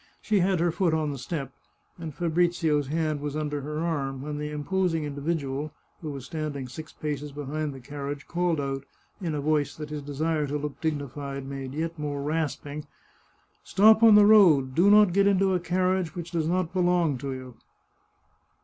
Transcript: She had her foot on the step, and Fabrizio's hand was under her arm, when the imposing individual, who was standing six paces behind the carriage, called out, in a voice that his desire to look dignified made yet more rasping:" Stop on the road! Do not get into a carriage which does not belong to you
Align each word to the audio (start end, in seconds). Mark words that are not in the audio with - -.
She 0.19 0.39
had 0.39 0.59
her 0.59 0.71
foot 0.71 0.95
on 0.95 1.11
the 1.11 1.19
step, 1.19 1.53
and 1.99 2.11
Fabrizio's 2.11 2.87
hand 2.87 3.21
was 3.21 3.35
under 3.35 3.61
her 3.61 3.81
arm, 3.85 4.23
when 4.23 4.39
the 4.39 4.49
imposing 4.49 5.03
individual, 5.03 5.73
who 6.01 6.09
was 6.09 6.25
standing 6.25 6.67
six 6.67 6.91
paces 6.91 7.31
behind 7.31 7.71
the 7.71 7.79
carriage, 7.79 8.25
called 8.27 8.59
out, 8.59 8.83
in 9.21 9.35
a 9.35 9.41
voice 9.41 9.75
that 9.75 9.91
his 9.91 10.01
desire 10.01 10.47
to 10.47 10.57
look 10.57 10.81
dignified 10.81 11.45
made 11.45 11.75
yet 11.75 11.99
more 11.99 12.23
rasping:" 12.23 12.87
Stop 13.63 14.01
on 14.01 14.15
the 14.15 14.25
road! 14.25 14.73
Do 14.73 14.89
not 14.89 15.13
get 15.13 15.27
into 15.27 15.53
a 15.53 15.59
carriage 15.59 16.15
which 16.15 16.31
does 16.31 16.47
not 16.47 16.73
belong 16.73 17.19
to 17.19 17.33
you 17.33 17.53